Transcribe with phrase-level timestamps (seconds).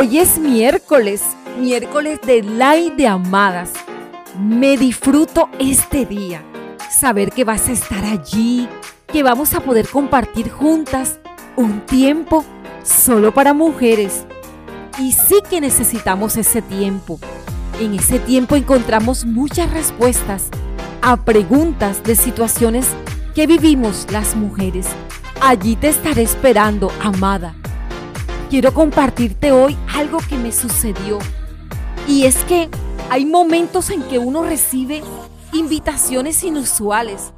[0.00, 1.22] Hoy es miércoles,
[1.58, 3.72] miércoles de Light de Amadas.
[4.38, 6.44] Me disfruto este día.
[6.88, 8.68] Saber que vas a estar allí,
[9.12, 11.18] que vamos a poder compartir juntas
[11.56, 12.44] un tiempo
[12.84, 14.24] solo para mujeres.
[15.00, 17.18] Y sí que necesitamos ese tiempo.
[17.80, 20.48] En ese tiempo encontramos muchas respuestas
[21.02, 22.86] a preguntas de situaciones
[23.34, 24.86] que vivimos las mujeres.
[25.40, 27.54] Allí te estaré esperando, amada
[28.48, 31.18] quiero compartirte hoy algo que me sucedió.
[32.06, 32.68] Y es que
[33.10, 35.02] hay momentos en que uno recibe
[35.52, 37.32] invitaciones inusuales,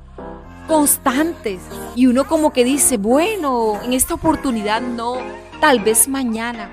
[0.68, 1.60] constantes,
[1.96, 5.18] y uno como que dice, bueno, en esta oportunidad no,
[5.60, 6.70] tal vez mañana.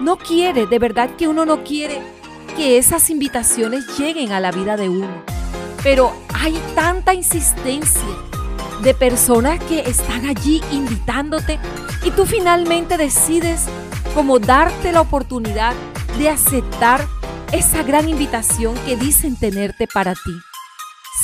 [0.00, 2.00] No quiere, de verdad que uno no quiere
[2.56, 5.22] que esas invitaciones lleguen a la vida de uno.
[5.82, 8.02] Pero hay tanta insistencia
[8.84, 11.58] de personas que están allí invitándote
[12.04, 13.64] y tú finalmente decides
[14.14, 15.72] como darte la oportunidad
[16.18, 17.06] de aceptar
[17.50, 20.38] esa gran invitación que dicen tenerte para ti.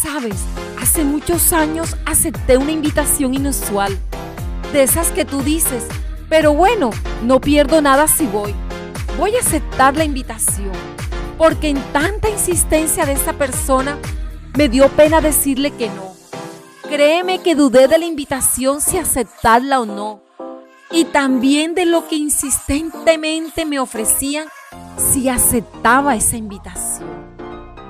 [0.03, 0.37] Sabes,
[0.81, 3.97] hace muchos años acepté una invitación inusual,
[4.73, 5.85] de esas que tú dices,
[6.31, 6.91] pero bueno,
[7.23, 8.55] no pierdo nada si voy.
[9.19, 10.73] Voy a aceptar la invitación,
[11.37, 13.99] porque en tanta insistencia de esa persona
[14.57, 16.10] me dio pena decirle que no.
[16.91, 20.23] Créeme que dudé de la invitación si aceptarla o no
[20.91, 24.49] y también de lo que insistentemente me ofrecían
[24.97, 27.09] si aceptaba esa invitación.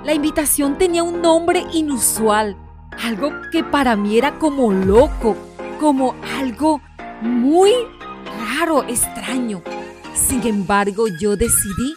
[0.04, 2.58] La invitación tenía un nombre inusual,
[3.02, 5.34] algo que para mí era como loco,
[5.80, 6.82] como algo
[7.22, 7.72] muy
[8.58, 9.62] raro, extraño.
[10.12, 11.94] Sin embargo, yo decidí,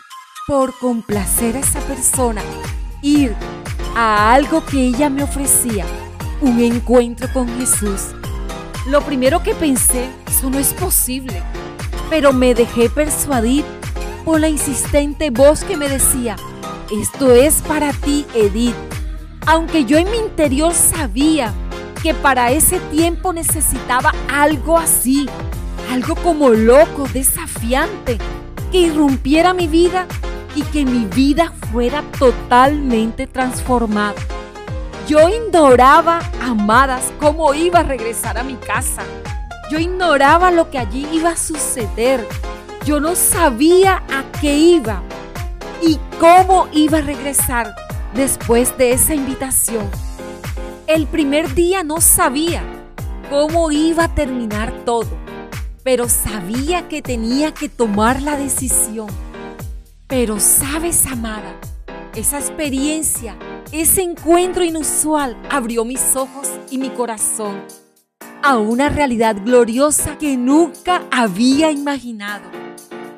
[0.47, 2.41] por complacer a esa persona,
[3.01, 3.35] ir
[3.93, 5.85] a algo que ella me ofrecía,
[6.44, 8.09] un encuentro con Jesús.
[8.88, 10.09] Lo primero que pensé
[10.50, 11.41] no es posible.
[12.09, 13.63] Pero me dejé persuadir
[14.25, 16.35] por la insistente voz que me decía,
[16.91, 18.75] esto es para ti, Edith.
[19.45, 21.53] Aunque yo en mi interior sabía
[22.01, 25.28] que para ese tiempo necesitaba algo así,
[25.91, 28.17] algo como loco, desafiante,
[28.72, 30.07] que irrumpiera mi vida
[30.56, 34.16] y que mi vida fuera totalmente transformada.
[35.08, 39.03] Yo ignoraba, amadas, cómo iba a regresar a mi casa
[39.74, 42.28] yo ignoraba lo que allí iba a suceder.
[42.86, 45.02] Yo no sabía a qué iba
[45.81, 47.74] y cómo iba a regresar
[48.14, 49.90] después de esa invitación.
[50.86, 52.62] El primer día no sabía
[53.31, 55.09] cómo iba a terminar todo,
[55.84, 59.08] pero sabía que tenía que tomar la decisión.
[60.06, 61.56] Pero sabes, amada,
[62.14, 63.35] esa experiencia,
[63.73, 67.63] ese encuentro inusual abrió mis ojos y mi corazón
[68.44, 72.44] a una realidad gloriosa que nunca había imaginado.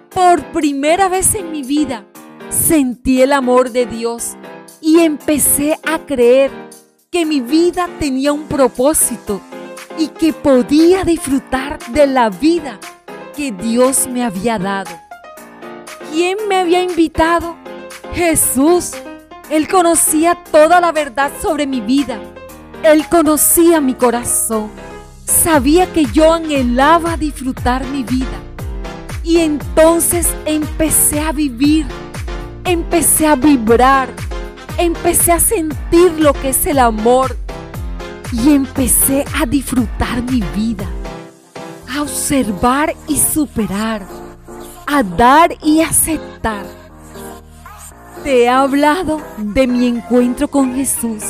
[0.09, 2.05] Por primera vez en mi vida
[2.49, 4.37] sentí el amor de Dios
[4.79, 6.51] y empecé a creer
[7.11, 9.41] que mi vida tenía un propósito
[9.97, 12.79] y que podía disfrutar de la vida
[13.35, 14.91] que Dios me había dado.
[16.13, 17.57] ¿Quién me había invitado?
[18.13, 18.93] Jesús.
[19.49, 22.19] Él conocía toda la verdad sobre mi vida.
[22.83, 24.69] Él conocía mi corazón
[25.25, 28.39] sabía que yo anhelaba disfrutar mi vida.
[29.23, 31.85] Y entonces empecé a vivir,
[32.63, 34.09] empecé a vibrar,
[34.77, 37.35] empecé a sentir lo que es el amor
[38.31, 40.85] y empecé a disfrutar mi vida,
[41.91, 44.05] a observar y superar,
[44.85, 46.84] a dar y aceptar.
[48.25, 51.23] Te he hablado de mi encuentro con Jesús.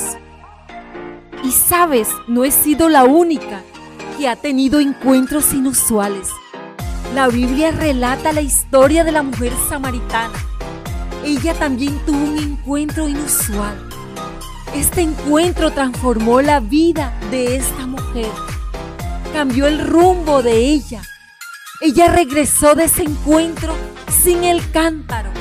[1.44, 3.60] Y sabes, no he sido la única
[4.16, 6.30] que ha tenido encuentros inusuales.
[7.14, 10.38] La Biblia relata la historia de la mujer samaritana.
[11.22, 13.76] Ella también tuvo un encuentro inusual.
[14.74, 18.30] Este encuentro transformó la vida de esta mujer.
[19.34, 21.02] Cambió el rumbo de ella.
[21.82, 23.74] Ella regresó de ese encuentro
[24.08, 25.35] sin el cántaro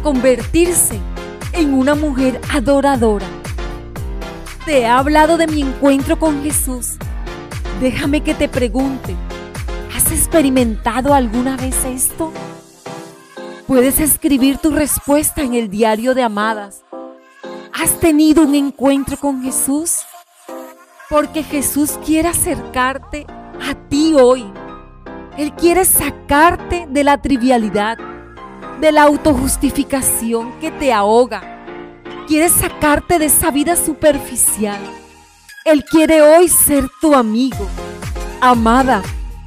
[0.00, 0.98] convertirse
[1.52, 3.26] en una mujer adoradora.
[4.64, 6.98] Te he hablado de mi encuentro con Jesús
[7.80, 9.16] Déjame que te pregunte,
[9.94, 12.32] ¿has experimentado alguna vez esto?
[13.66, 16.82] Puedes escribir tu respuesta en el diario de Amadas.
[17.72, 19.98] ¿Has tenido un encuentro con Jesús?
[21.10, 23.26] Porque Jesús quiere acercarte
[23.60, 24.44] a ti hoy.
[25.36, 27.98] Él quiere sacarte de la trivialidad,
[28.80, 31.42] de la autojustificación que te ahoga.
[32.26, 34.80] Quiere sacarte de esa vida superficial
[35.64, 37.66] él quiere hoy ser tu amigo,
[38.42, 39.00] Amada,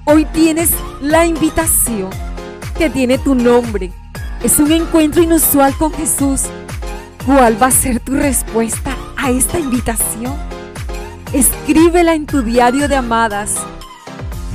[0.05, 2.09] hoy tienes la invitación
[2.75, 3.91] que tiene tu nombre.
[4.41, 6.45] Es un encuentro inusual con Jesús.
[7.23, 10.33] ¿Cuál va a ser tu respuesta a esta invitación?
[11.33, 13.53] Escríbela en tu diario de amadas.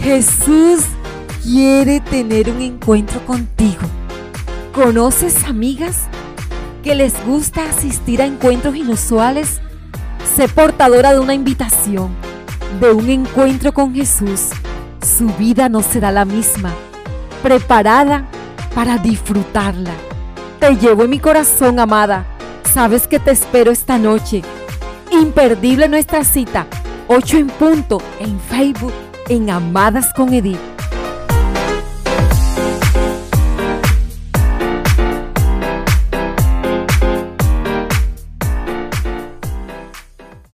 [0.02, 0.80] Jesús
[1.44, 3.82] quiere tener un encuentro contigo.
[4.72, 6.06] ¿Conoces amigas
[6.82, 9.60] que les gusta asistir a encuentros inusuales?
[10.34, 12.08] Sé portadora de una invitación,
[12.80, 14.48] de un encuentro con Jesús.
[15.02, 16.72] Su vida no será la misma.
[17.42, 18.26] Preparada
[18.74, 19.92] para disfrutarla.
[20.58, 22.24] Te llevo en mi corazón, amada.
[22.72, 24.40] Sabes que te espero esta noche.
[25.10, 26.66] Imperdible nuestra cita.
[27.08, 28.94] 8 en punto en Facebook
[29.28, 30.71] en Amadas con Edith.